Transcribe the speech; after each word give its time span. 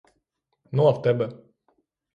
Ну, 0.71 0.87
а 0.87 0.91
в 0.93 1.03
тебе? 1.03 1.29